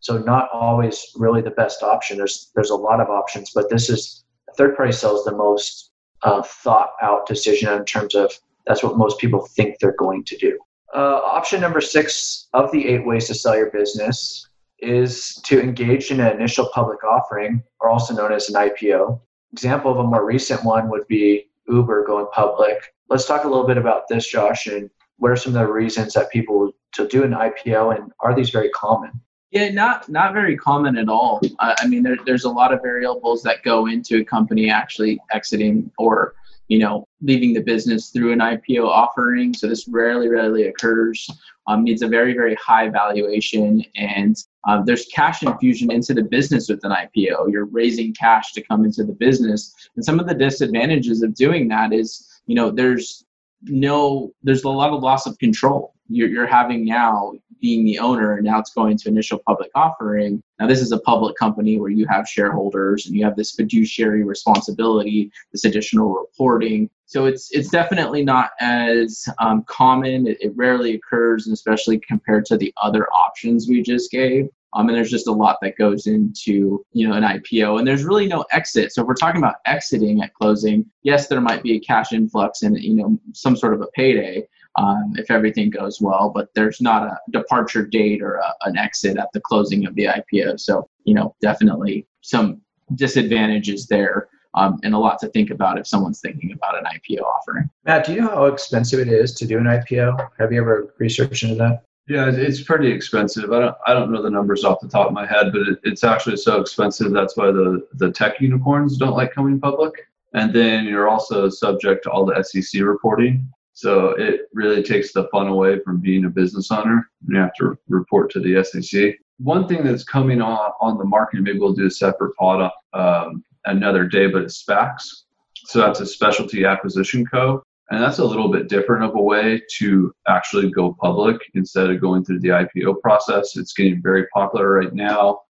[0.00, 2.16] So not always really the best option.
[2.16, 4.24] There's there's a lot of options but this is
[4.58, 5.92] third party sale is the most
[6.22, 8.32] uh, thought out decision in terms of
[8.66, 10.58] that's what most people think they're going to do.
[10.94, 14.46] Uh, option number six of the eight ways to sell your business
[14.80, 19.20] is to engage in an initial public offering, or also known as an IPO.
[19.52, 22.94] Example of a more recent one would be Uber going public.
[23.08, 26.14] Let's talk a little bit about this, Josh, and what are some of the reasons
[26.14, 29.12] that people to do an IPO, and are these very common?
[29.50, 31.40] Yeah, not not very common at all.
[31.58, 35.90] I, mean, there, there's a lot of variables that go into a company actually exiting
[35.96, 36.34] or
[36.68, 39.54] you know leaving the business through an IPO offering.
[39.54, 41.28] So this rarely, rarely occurs.
[41.66, 46.68] Um, needs a very, very high valuation, and uh, there's cash infusion into the business
[46.68, 47.50] with an IPO.
[47.50, 51.68] You're raising cash to come into the business, and some of the disadvantages of doing
[51.68, 53.24] that is, you know, there's
[53.64, 55.94] no, there's a lot of loss of control.
[56.08, 60.42] You're, you're having now being the owner and now it's going to initial public offering.
[60.58, 64.24] Now, this is a public company where you have shareholders and you have this fiduciary
[64.24, 66.90] responsibility, this additional reporting.
[67.06, 70.26] So it's it's definitely not as um, common.
[70.26, 74.48] It, it, rarely occurs, and especially compared to the other options we just gave.
[74.74, 78.04] Um, and there's just a lot that goes into you know an IPO, and there's
[78.04, 78.92] really no exit.
[78.92, 82.60] So if we're talking about exiting at closing, yes, there might be a cash influx
[82.60, 84.46] and you know some sort of a payday,
[84.78, 86.30] um, if everything goes well.
[86.34, 90.06] But there's not a departure date or a, an exit at the closing of the
[90.06, 90.60] IPO.
[90.60, 92.60] So, you know, definitely some
[92.94, 94.28] disadvantages there.
[94.54, 97.68] Um, and a lot to think about if someone's thinking about an IPO offering.
[97.84, 100.30] Matt, do you know how expensive it is to do an IPO?
[100.38, 101.84] Have you ever researched into that?
[102.08, 103.52] Yeah, it's pretty expensive.
[103.52, 105.78] I don't I don't know the numbers off the top of my head, but it,
[105.82, 107.12] it's actually so expensive.
[107.12, 109.92] That's why the the tech unicorns don't like coming public.
[110.32, 113.46] And then you're also subject to all the SEC reporting.
[113.78, 117.08] So it really takes the fun away from being a business owner.
[117.28, 119.14] You have to report to the SEC.
[119.38, 123.44] One thing that's coming on, on the market, maybe we'll do a separate pod um,
[123.66, 125.26] another day, but it's SPACs.
[125.58, 127.62] So that's a specialty acquisition co.
[127.90, 132.00] And that's a little bit different of a way to actually go public instead of
[132.00, 133.56] going through the IPO process.
[133.56, 135.42] It's getting very popular right now.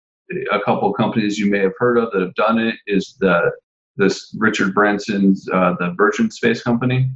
[0.51, 3.53] A couple companies you may have heard of that have done it is the
[3.95, 7.09] this Richard Branson's uh, the Virgin Space Company.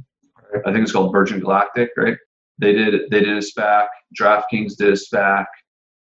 [0.66, 2.16] I think it's called Virgin Galactic, right?
[2.58, 3.86] They did they did a SPAC.
[4.18, 5.46] DraftKings did a SPAC,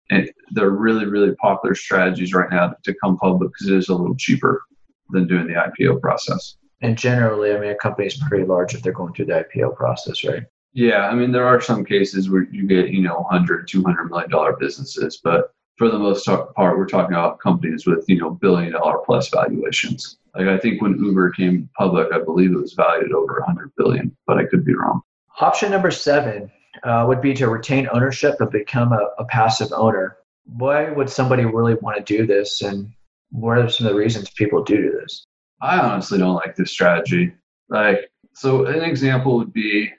[0.09, 3.95] and they're really really popular strategies right now to come public because it is a
[3.95, 4.63] little cheaper
[5.09, 6.57] than doing the IPO process.
[6.81, 9.75] And generally, I mean, a company is pretty large if they're going through the IPO
[9.75, 10.43] process, right?
[10.73, 14.29] Yeah, I mean, there are some cases where you get you know 100, 200 million
[14.29, 18.73] dollar businesses, but for the most part, we're talking about companies with you know billion
[18.73, 20.17] dollar plus valuations.
[20.37, 24.15] Like I think when Uber came public, I believe it was valued over 100 billion,
[24.27, 25.01] but I could be wrong.
[25.39, 26.51] Option number seven
[26.83, 30.17] uh, would be to retain ownership but become a, a passive owner.
[30.45, 32.91] Why would somebody really want to do this, and
[33.31, 35.25] what are some of the reasons people do do this?
[35.61, 37.33] I honestly don't like this strategy.
[37.69, 39.91] Like, so an example would be,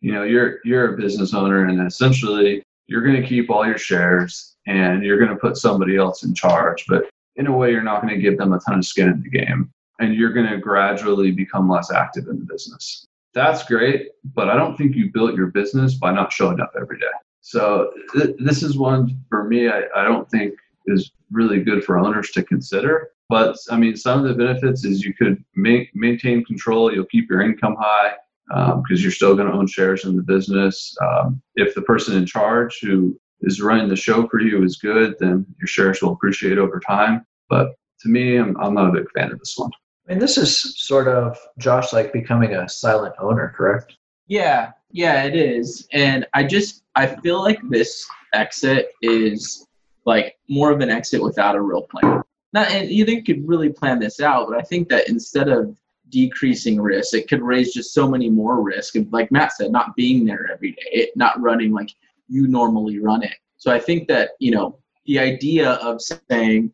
[0.00, 3.78] you know, you're you're a business owner, and essentially you're going to keep all your
[3.78, 7.82] shares, and you're going to put somebody else in charge, but in a way, you're
[7.82, 10.48] not going to give them a ton of skin in the game and you're going
[10.48, 13.06] to gradually become less active in the business.
[13.34, 16.98] That's great, but I don't think you built your business by not showing up every
[16.98, 17.06] day.
[17.42, 20.54] So th- this is one for me, I, I don't think
[20.86, 23.10] is really good for owners to consider.
[23.28, 26.92] But I mean, some of the benefits is you could maintain control.
[26.92, 28.14] You'll keep your income high
[28.48, 30.96] because um, you're still going to own shares in the business.
[31.00, 35.14] Um, if the person in charge who is running the show for you is good,
[35.18, 37.26] then your shares will appreciate over time.
[37.48, 39.70] But to me, I'm, I'm not a big fan of this one.
[40.08, 43.96] And this is sort of Josh like becoming a silent owner, correct?
[44.26, 45.86] Yeah, yeah, it is.
[45.92, 49.66] And I just I feel like this exit is
[50.04, 52.22] like more of an exit without a real plan.
[52.52, 55.48] Not and you think you could really plan this out, but I think that instead
[55.48, 55.76] of
[56.08, 58.94] decreasing risk, it could raise just so many more risk.
[59.10, 61.90] Like Matt said, not being there every day, it, not running like
[62.30, 63.34] you normally run it.
[63.56, 66.72] So I think that, you know, the idea of saying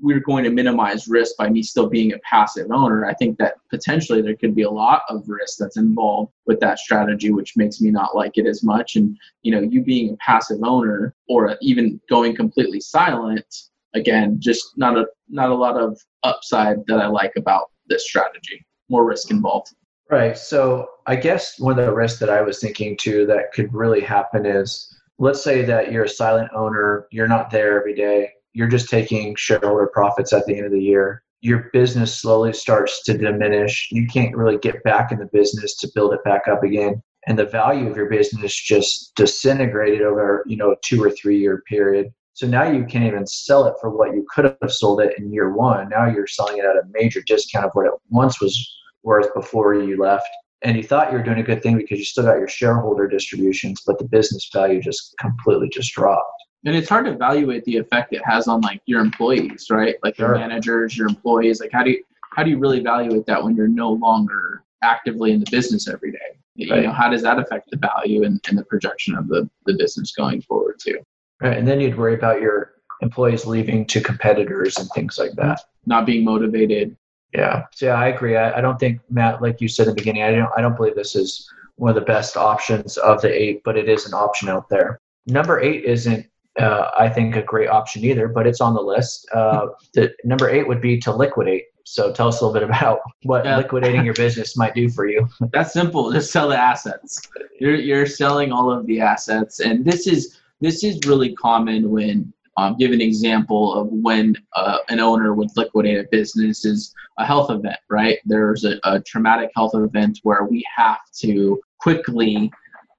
[0.00, 3.54] we're going to minimize risk by me still being a passive owner, I think that
[3.70, 7.80] potentially there could be a lot of risk that's involved with that strategy, which makes
[7.80, 8.96] me not like it as much.
[8.96, 13.46] And, you know, you being a passive owner or even going completely silent,
[13.94, 18.64] again, just not a not a lot of upside that I like about this strategy.
[18.88, 19.74] more risk involved.
[20.10, 20.36] Right.
[20.36, 24.00] So I guess one of the risks that I was thinking too that could really
[24.00, 28.68] happen is let's say that you're a silent owner, you're not there every day, you're
[28.68, 31.22] just taking shareholder profits at the end of the year.
[31.40, 33.88] Your business slowly starts to diminish.
[33.90, 37.02] You can't really get back in the business to build it back up again.
[37.26, 41.38] And the value of your business just disintegrated over, you know, a two or three
[41.38, 42.12] year period.
[42.34, 45.32] So now you can't even sell it for what you could have sold it in
[45.32, 45.88] year one.
[45.88, 49.74] Now you're selling it at a major discount of what it once was worth before
[49.74, 50.28] you left.
[50.62, 53.06] And you thought you were doing a good thing because you still got your shareholder
[53.06, 56.42] distributions, but the business value just completely just dropped.
[56.64, 59.96] And it's hard to evaluate the effect it has on like your employees, right?
[60.02, 61.60] Like your managers, your employees.
[61.60, 65.32] Like how do you how do you really evaluate that when you're no longer actively
[65.32, 66.18] in the business every day?
[66.56, 66.84] You Right.
[66.84, 70.12] know, how does that affect the value and, and the projection of the, the business
[70.12, 70.98] going forward too?
[71.42, 71.56] Right.
[71.58, 75.60] And then you'd worry about your employees leaving to competitors and things like that.
[75.84, 76.96] Not being motivated.
[77.34, 77.64] Yeah.
[77.72, 78.36] So yeah, I agree.
[78.36, 80.76] I, I don't think Matt, like you said in the beginning, I don't I don't
[80.76, 84.14] believe this is one of the best options of the eight, but it is an
[84.14, 85.00] option out there.
[85.26, 86.26] Number eight isn't
[86.60, 89.26] uh, I think a great option either, but it's on the list.
[89.34, 91.64] Uh, the number eight would be to liquidate.
[91.84, 93.56] So tell us a little bit about what Yeah.
[93.56, 95.28] liquidating your business might do for you.
[95.52, 96.12] That's simple.
[96.12, 97.20] Just sell the assets.
[97.58, 102.32] You're you're selling all of the assets, and this is this is really common when
[102.56, 107.26] um, give an example of when uh, an owner would liquidate a business is a
[107.26, 108.18] health event, right?
[108.24, 112.50] There's a, a traumatic health event where we have to quickly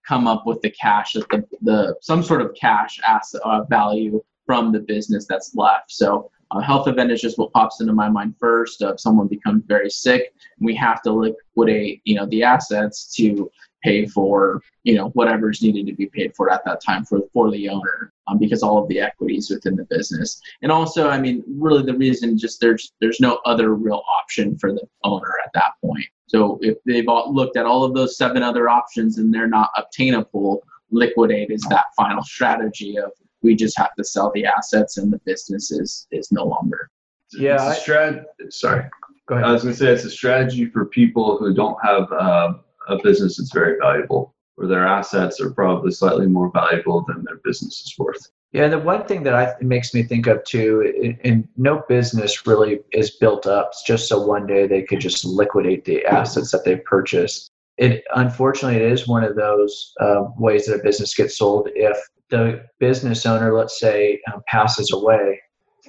[0.07, 4.23] come up with the cash that the, the some sort of cash asset uh, value
[4.45, 5.91] from the business that's left.
[5.91, 8.81] So a health event is just what pops into my mind first.
[8.81, 13.49] Of someone becomes very sick, we have to liquidate, you know, the assets to
[13.85, 17.51] pay for, you know, whatever's needed to be paid for at that time for for
[17.51, 20.41] the owner, um, because all of the equities within the business.
[20.63, 24.71] And also, I mean, really the reason just there's there's no other real option for
[24.73, 26.07] the owner at that point.
[26.27, 29.69] So if they've all looked at all of those seven other options and they're not
[29.77, 33.11] obtainable, liquidate is that final strategy of
[33.43, 36.89] we just have to sell the assets and the business is is no longer.
[37.33, 38.89] Yeah, I- strat- sorry.
[39.27, 42.53] Go I was going to say it's a strategy for people who don't have uh,
[42.87, 47.39] a business that's very valuable, where their assets are probably slightly more valuable than their
[47.43, 48.21] business is worth.
[48.51, 52.79] Yeah, the one thing that I, makes me think of too, in no business really
[52.93, 56.83] is built up just so one day they could just liquidate the assets that they've
[56.85, 57.51] purchased.
[57.77, 61.97] It unfortunately it is one of those uh, ways that a business gets sold if
[62.29, 65.41] the business owner, let's say, um, passes away,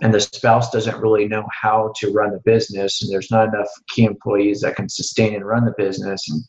[0.03, 3.69] and the spouse doesn't really know how to run the business, and there's not enough
[3.89, 6.43] key employees that can sustain and run the business, and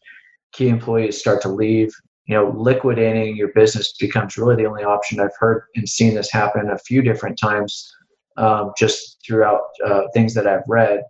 [0.53, 1.91] key employees start to leave
[2.27, 5.19] you know, liquidating your business becomes really the only option.
[5.19, 7.89] I've heard and seen this happen a few different times,
[8.35, 11.03] um, just throughout uh, things that I've read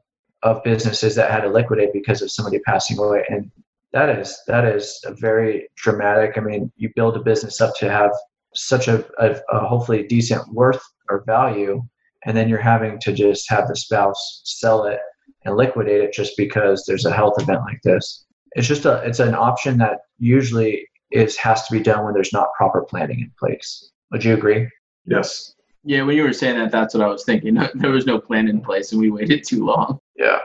[0.43, 3.51] of businesses that had to liquidate because of somebody passing away, and
[3.93, 6.37] that is that is a very dramatic.
[6.37, 8.11] I mean, you build a business up to have
[8.53, 11.81] such a, a, a hopefully decent worth or value,
[12.25, 14.99] and then you're having to just have the spouse sell it
[15.45, 18.26] and liquidate it just because there's a health event like this.
[18.57, 22.33] It's just a it's an option that usually is has to be done when there's
[22.33, 23.91] not proper planning in place.
[24.11, 24.67] Would you agree?
[25.05, 25.53] Yes.
[25.83, 27.57] Yeah, when you were saying that, that's what I was thinking.
[27.75, 29.99] There was no plan in place, and we waited too long.
[30.17, 30.39] Yeah.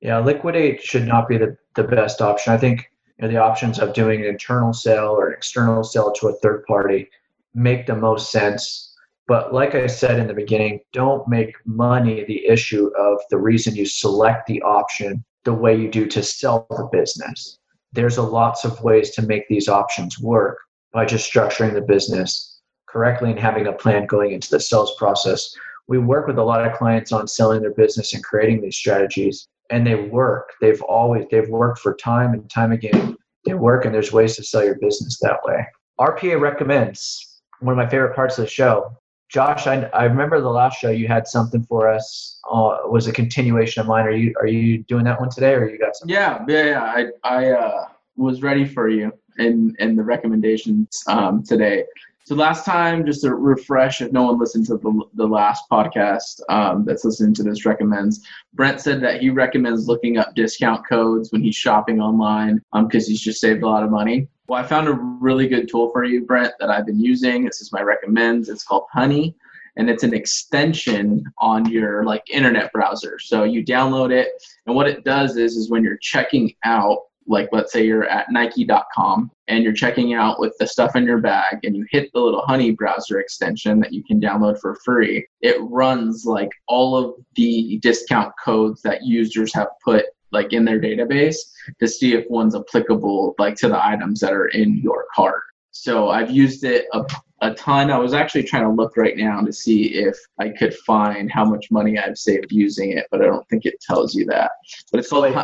[0.00, 2.52] Yeah, liquidate should not be the, the best option.
[2.52, 6.10] I think you know, the options of doing an internal sale or an external sale
[6.12, 7.08] to a third party
[7.54, 8.94] make the most sense.
[9.28, 13.76] But like I said in the beginning, don't make money the issue of the reason
[13.76, 17.58] you select the option the way you do to sell the business.
[17.92, 20.58] There's a lots of ways to make these options work
[20.92, 25.54] by just structuring the business correctly and having a plan going into the sales process.
[25.88, 29.48] We work with a lot of clients on selling their business and creating these strategies,
[29.70, 30.50] and they work.
[30.60, 33.16] They've always they've worked for time and time again.
[33.44, 35.66] They work, and there's ways to sell your business that way.
[35.98, 38.96] RPA recommends one of my favorite parts of the show.
[39.32, 42.38] Josh, I, I remember the last show you had something for us.
[42.50, 44.04] Uh, was a continuation of mine.
[44.04, 46.14] Are you are you doing that one today, or you got something?
[46.14, 46.82] Yeah, yeah, yeah.
[46.82, 51.84] I I uh, was ready for you in in the recommendations um, today.
[52.24, 56.40] So last time, just to refresh, if no one listened to the, the last podcast
[56.48, 61.32] um, that's listening to this recommends, Brent said that he recommends looking up discount codes
[61.32, 64.28] when he's shopping online because he's just saved a lot of money.
[64.48, 67.44] Well, I found a really good tool for you, Brent, that I've been using.
[67.44, 68.48] This is my recommends.
[68.48, 69.36] It's called Honey,
[69.76, 73.18] and it's an extension on your like internet browser.
[73.20, 74.30] So you download it,
[74.66, 78.30] and what it does is, is when you're checking out like let's say you're at
[78.30, 82.20] nike.com and you're checking out with the stuff in your bag and you hit the
[82.20, 87.14] little honey browser extension that you can download for free it runs like all of
[87.36, 91.36] the discount codes that users have put like in their database
[91.78, 95.42] to see if one's applicable like to the items that are in your cart.
[95.70, 97.04] So I've used it a,
[97.40, 97.90] a ton.
[97.90, 101.44] I was actually trying to look right now to see if I could find how
[101.44, 104.52] much money I've saved using it, but I don't think it tells you that.
[104.90, 105.34] But it's called.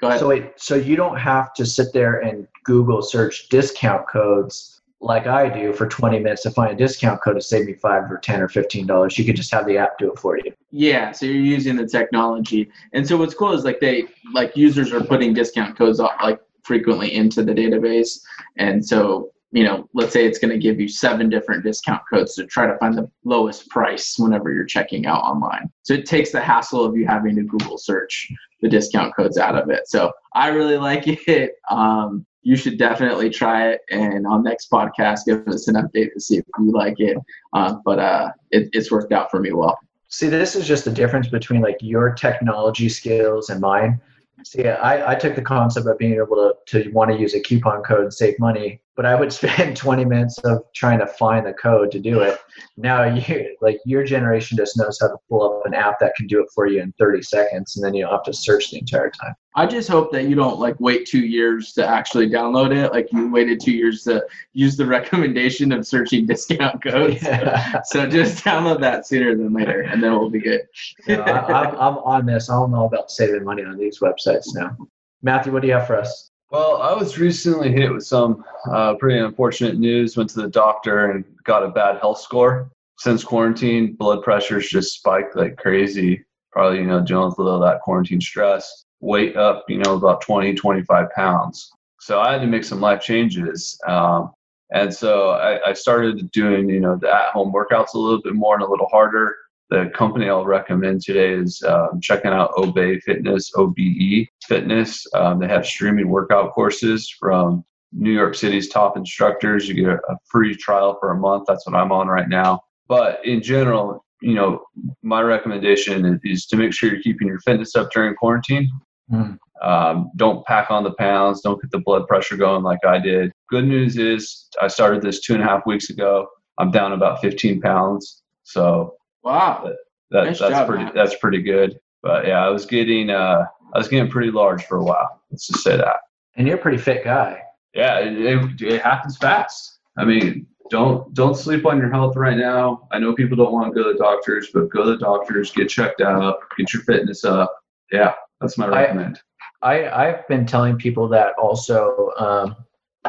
[0.00, 0.20] Go ahead.
[0.20, 5.26] So wait, so you don't have to sit there and Google search discount codes like
[5.26, 8.18] I do for 20 minutes to find a discount code to save me five or
[8.18, 9.18] 10 or 15 dollars.
[9.18, 10.52] You could just have the app do it for you.
[10.70, 14.92] Yeah, so you're using the technology, and so what's cool is like they like users
[14.92, 18.20] are putting discount codes off like frequently into the database,
[18.56, 22.34] and so you know, let's say it's going to give you seven different discount codes
[22.36, 25.70] to try to find the lowest price whenever you're checking out online.
[25.82, 28.32] So it takes the hassle of you having to Google search
[28.62, 29.88] the discount codes out of it.
[29.88, 31.52] So I really like it.
[31.70, 33.80] Um, you should definitely try it.
[33.90, 37.16] And on next podcast, give us an update to see if you like it.
[37.52, 39.78] Uh, but uh, it, it's worked out for me well.
[40.08, 43.98] See, this is just the difference between like your technology skills and mine.
[44.44, 47.40] See, I, I took the concept of being able to, to want to use a
[47.40, 51.46] coupon code and save money, but I would spend 20 minutes of trying to find
[51.46, 52.38] the code to do it.
[52.76, 56.26] Now, you like your generation just knows how to pull up an app that can
[56.26, 58.78] do it for you in 30 seconds, and then you don't have to search the
[58.78, 59.34] entire time.
[59.54, 62.90] I just hope that you don't like wait two years to actually download it.
[62.90, 67.22] Like you waited two years to use the recommendation of searching discount codes.
[67.22, 67.82] Yeah.
[67.82, 70.62] So just download that sooner than later, and then we'll be good.
[71.06, 72.48] No, I, I'm, I'm on this.
[72.48, 74.76] I'm all about saving money on these websites now.
[75.22, 76.31] Matthew, what do you have for us?
[76.52, 80.18] Well, I was recently hit with some uh, pretty unfortunate news.
[80.18, 82.70] Went to the doctor and got a bad health score.
[82.98, 86.22] Since quarantine, blood pressure's just spiked like crazy.
[86.50, 88.84] Probably, you know, dealing with a little that quarantine stress.
[89.00, 91.70] Weight up, you know, about 20, 25 pounds.
[92.00, 93.80] So I had to make some life changes.
[93.88, 94.32] Um,
[94.74, 98.56] and so I, I started doing, you know, the at-home workouts a little bit more
[98.56, 99.36] and a little harder
[99.72, 105.06] the company I'll recommend today is um, checking out Obey Fitness, OBE Fitness.
[105.14, 109.66] Um, they have streaming workout courses from New York City's top instructors.
[109.66, 111.44] You get a, free trial for a month.
[111.48, 112.60] That's what I'm on right now.
[112.86, 114.62] But in general, you know,
[115.02, 118.70] my recommendation is to make sure you're keeping your fitness up during quarantine.
[119.10, 119.38] Mm.
[119.62, 121.40] Um, don't pack on the pounds.
[121.40, 123.32] Don't get the blood pressure going like I did.
[123.48, 126.26] Good news is I started this two and a half weeks ago.
[126.58, 128.22] I'm down about 15 pounds.
[128.44, 129.70] So Wow.
[130.10, 131.78] that, Nice that's job, pretty that's pretty good.
[132.02, 133.44] But yeah, I was getting uh
[133.74, 135.22] I was getting pretty large for a while.
[135.30, 135.96] Let's just say that.
[136.36, 137.42] And you're a pretty fit guy.
[137.74, 139.78] Yeah, it, it, it happens fast.
[139.96, 142.86] I mean, don't don't sleep on your health right now.
[142.92, 145.52] I know people don't want to go to the doctors, but go to the doctors,
[145.52, 147.54] get checked out, get your fitness up.
[147.90, 149.20] Yeah, that's my I- recommend.
[149.62, 152.56] I, I've been telling people that also, um,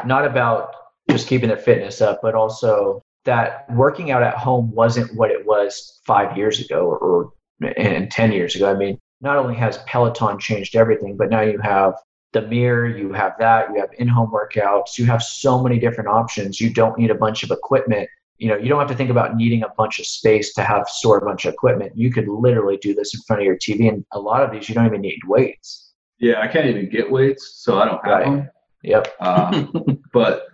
[0.04, 0.72] not about
[1.10, 5.46] just keeping their fitness up, but also that working out at home wasn't what it
[5.46, 7.32] was five years ago or, or
[7.76, 8.70] and 10 years ago.
[8.70, 11.94] I mean, not only has Peloton changed everything, but now you have
[12.32, 16.08] the mirror, you have that, you have in home workouts, you have so many different
[16.10, 16.60] options.
[16.60, 18.08] You don't need a bunch of equipment.
[18.38, 20.88] You know, you don't have to think about needing a bunch of space to have
[20.88, 21.92] store a bunch of equipment.
[21.94, 23.88] You could literally do this in front of your TV.
[23.88, 25.92] And a lot of these, you don't even need weights.
[26.18, 28.24] Yeah, I can't even get weights, so I don't have Right.
[28.24, 28.50] them.
[28.82, 29.14] Yep.
[29.20, 29.64] Uh,
[30.12, 30.46] but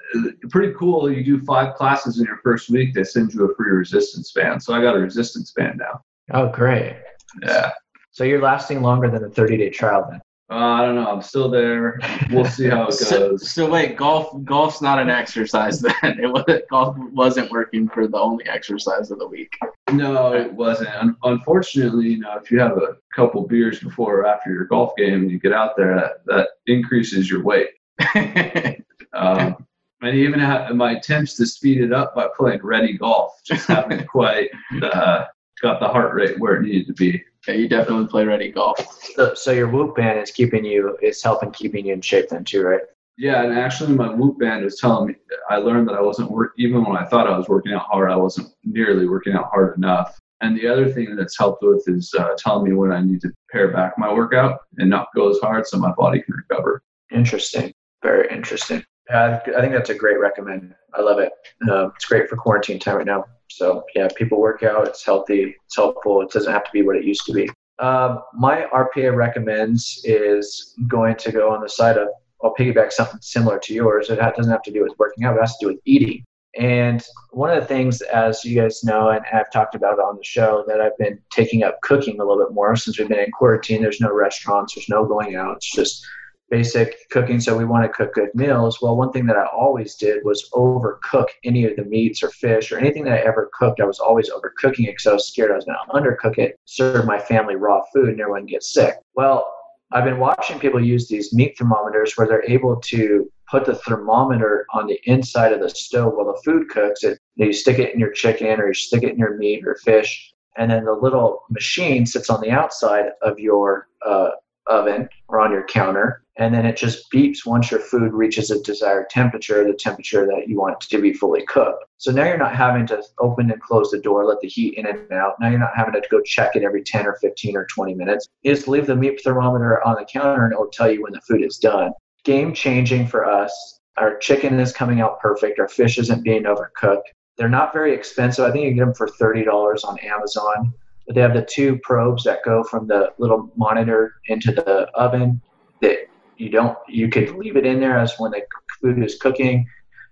[0.50, 1.10] pretty cool.
[1.10, 4.62] You do five classes in your first week, they send you a free resistance band.
[4.62, 6.02] So I got a resistance band now.
[6.32, 6.96] Oh, great.
[7.42, 7.70] Yeah.
[8.10, 10.20] So you're lasting longer than the 30 day trial then.
[10.52, 11.06] Uh, I don't know.
[11.06, 12.00] I'm still there.
[12.30, 13.52] We'll see how it So, goes.
[13.52, 16.18] so wait, golf golf's not an exercise then.
[16.20, 19.56] It was golf wasn't working for the only exercise of the week.
[19.92, 20.90] No, it wasn't.
[20.96, 24.92] Un- unfortunately, you know, if you have a couple beers before or after your golf
[24.96, 27.68] game you get out there, that, that increases your weight.
[29.12, 29.66] Um,
[30.02, 30.40] and even
[30.76, 34.50] my attempts to speed it up by playing ready golf just haven't quite
[34.82, 35.24] uh,
[35.60, 37.22] got the heart rate where it needed to be.
[37.46, 38.78] yeah, you definitely play ready golf.
[39.14, 42.44] So, so your Whoop band is keeping you, is helping keeping you in shape then
[42.44, 42.82] too, right?
[43.18, 45.14] Yeah, and actually, my Whoop band was telling me
[45.50, 48.10] I learned that I wasn't work even when I thought I was working out hard.
[48.10, 50.18] I wasn't nearly working out hard enough.
[50.40, 53.20] And the other thing that it's helped with is uh, telling me when I need
[53.20, 56.82] to pare back my workout and not go as hard so my body can recover.
[57.12, 57.74] Interesting.
[58.02, 58.82] Very interesting.
[59.12, 60.74] I think that's a great recommend.
[60.94, 61.32] I love it.
[61.70, 63.24] Um, it's great for quarantine time right now.
[63.48, 64.86] So yeah, people work out.
[64.86, 65.56] It's healthy.
[65.66, 66.22] It's helpful.
[66.22, 67.48] It doesn't have to be what it used to be.
[67.78, 72.08] Um, my RPA recommends is going to go on the side of.
[72.42, 74.08] I'll piggyback something similar to yours.
[74.08, 75.36] It doesn't have to do with working out.
[75.36, 76.24] It has to do with eating.
[76.58, 80.24] And one of the things, as you guys know, and I've talked about on the
[80.24, 83.30] show, that I've been taking up cooking a little bit more since we've been in
[83.30, 83.82] quarantine.
[83.82, 84.74] There's no restaurants.
[84.74, 85.56] There's no going out.
[85.56, 86.04] It's just
[86.50, 87.40] basic cooking.
[87.40, 88.82] So we want to cook good meals.
[88.82, 92.72] Well, one thing that I always did was overcook any of the meats or fish
[92.72, 93.80] or anything that I ever cooked.
[93.80, 96.58] I was always overcooking it because I was scared I was going to undercook it,
[96.64, 98.96] serve my family raw food, and everyone get sick.
[99.14, 99.54] Well,
[99.92, 104.64] I've been watching people use these meat thermometers where they're able to put the thermometer
[104.72, 107.02] on the inside of the stove while the food cooks.
[107.02, 109.74] It you stick it in your chicken or you stick it in your meat or
[109.76, 114.30] fish, and then the little machine sits on the outside of your uh,
[114.70, 118.62] oven or on your counter, and then it just beeps once your food reaches a
[118.62, 121.84] desired temperature, the temperature that you want to be fully cooked.
[121.98, 124.86] So now you're not having to open and close the door, let the heat in
[124.86, 125.34] and out.
[125.38, 128.26] Now you're not having to go check it every 10 or 15 or 20 minutes.
[128.42, 131.20] You just leave the meat thermometer on the counter and it'll tell you when the
[131.20, 131.92] food is done.
[132.24, 133.80] Game changing for us.
[133.98, 135.58] Our chicken is coming out perfect.
[135.58, 137.02] Our fish isn't being overcooked.
[137.36, 138.44] They're not very expensive.
[138.44, 139.46] I think you get them for $30
[139.84, 140.72] on Amazon.
[141.10, 145.40] But they have the two probes that go from the little monitor into the oven
[145.80, 146.06] that
[146.36, 148.42] you don't you could leave it in there as when the
[148.80, 149.66] food is cooking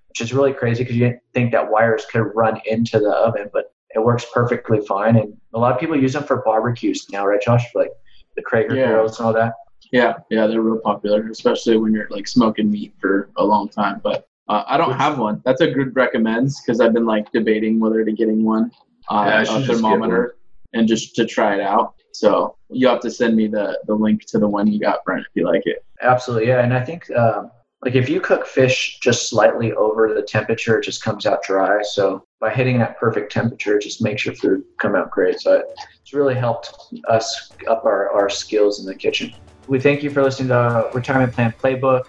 [0.09, 3.49] which is really crazy because you didn't think that wires could run into the oven
[3.53, 7.25] but it works perfectly fine and a lot of people use them for barbecues now
[7.25, 7.93] right josh like
[8.35, 8.89] the Traeger Yeah.
[8.89, 9.53] grills and all that
[9.93, 14.01] Yeah, yeah, they're real popular, especially when you're like smoking meat for a long time.
[14.03, 15.43] But uh, I don't have one.
[15.45, 18.73] That's a good recommends because I've been like debating whether to getting one,
[19.09, 20.38] uh, Yeah, I a should get thermometer,
[20.75, 21.95] and just to try it out.
[22.13, 25.27] So you have to send me the the link to the one you got, Brent,
[25.27, 25.85] if you like it.
[26.03, 27.51] absolutely yeah and i think um,
[27.85, 31.81] like if you cook fish just slightly over the temperature it just comes out dry.
[31.83, 35.41] So by hitting that perfect temperature it just makes your food come out great.
[35.41, 35.63] So
[36.01, 36.75] it's really helped
[37.09, 39.33] us up our, our skills in the kitchen.
[39.69, 42.05] We thank you for listening to retirement plan playbook.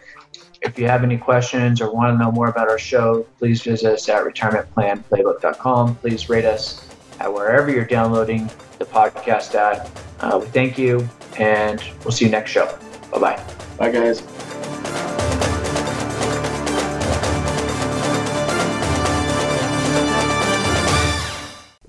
[0.62, 3.94] If you have any questions or want to know more about our show please visit
[3.94, 6.89] us at retirementplanplaybook.com please rate us
[7.20, 9.90] at wherever you're downloading the podcast at.
[10.20, 11.08] Uh, we thank you
[11.38, 12.78] and we'll see you next show.
[13.12, 13.44] Bye-bye.
[13.78, 14.39] Bye, guys.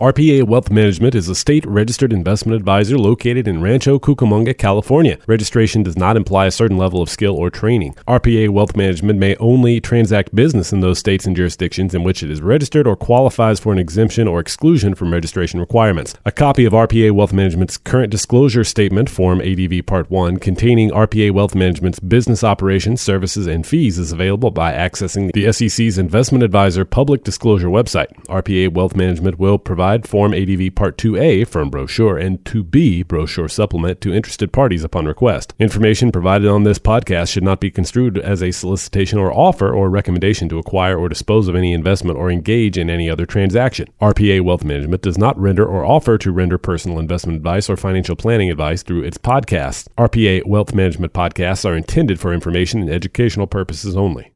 [0.00, 5.18] RPA Wealth Management is a state registered investment advisor located in Rancho Cucamonga, California.
[5.26, 7.94] Registration does not imply a certain level of skill or training.
[8.08, 12.30] RPA Wealth Management may only transact business in those states and jurisdictions in which it
[12.30, 16.14] is registered or qualifies for an exemption or exclusion from registration requirements.
[16.24, 21.32] A copy of RPA Wealth Management's current disclosure statement, Form ADV Part 1, containing RPA
[21.32, 26.86] Wealth Management's business operations, services, and fees is available by accessing the SEC's Investment Advisor
[26.86, 28.08] public disclosure website.
[28.28, 29.58] RPA Wealth Management will
[29.90, 35.06] provide Form ADV Part 2A firm brochure and 2B brochure supplement to interested parties upon
[35.06, 35.52] request.
[35.58, 39.90] Information provided on this podcast should not be construed as a solicitation or offer or
[39.90, 43.88] recommendation to acquire or dispose of any investment or engage in any other transaction.
[44.00, 48.14] RPA Wealth Management does not render or offer to render personal investment advice or financial
[48.14, 49.88] planning advice through its podcasts.
[49.98, 54.28] RPA Wealth Management podcasts are intended for information and educational purposes only.